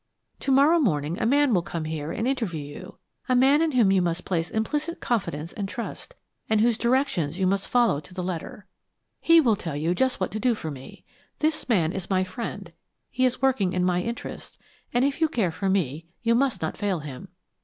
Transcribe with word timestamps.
To 0.39 0.51
morrow 0.51 0.79
morning 0.79 1.19
a 1.21 1.27
man 1.27 1.53
will 1.53 1.61
come 1.61 1.85
here 1.85 2.11
and 2.11 2.27
interview 2.27 2.59
you 2.63 2.97
a 3.29 3.35
man 3.35 3.61
in 3.61 3.73
whom 3.73 3.91
you 3.91 4.01
must 4.01 4.25
place 4.25 4.49
implicit 4.49 4.99
confidence 4.99 5.53
and 5.53 5.69
trust, 5.69 6.15
and 6.49 6.59
whose 6.59 6.75
directions 6.79 7.37
you 7.39 7.45
must 7.45 7.67
follow 7.69 7.99
to 7.99 8.11
the 8.11 8.23
letter. 8.23 8.65
He 9.19 9.39
will 9.39 9.55
tell 9.55 9.75
you 9.75 9.93
just 9.93 10.19
what 10.19 10.31
to 10.31 10.39
do 10.39 10.55
for 10.55 10.71
me. 10.71 11.03
This 11.37 11.69
man 11.69 11.93
is 11.93 12.09
my 12.09 12.23
friend; 12.23 12.73
he 13.11 13.25
is 13.25 13.43
working 13.43 13.73
in 13.73 13.85
my 13.85 14.01
interests, 14.01 14.57
and 14.91 15.05
if 15.05 15.21
you 15.21 15.29
care 15.29 15.51
for 15.51 15.69
me 15.69 16.07
you 16.23 16.33
must 16.33 16.63
not 16.63 16.77
fail 16.77 17.01
him." 17.01 17.27